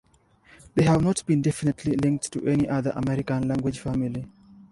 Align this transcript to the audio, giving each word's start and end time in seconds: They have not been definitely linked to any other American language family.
They 0.73 0.81
have 0.85 1.03
not 1.03 1.23
been 1.27 1.43
definitely 1.43 1.95
linked 1.95 2.31
to 2.31 2.43
any 2.47 2.67
other 2.67 2.89
American 2.95 3.47
language 3.47 3.77
family. 3.77 4.25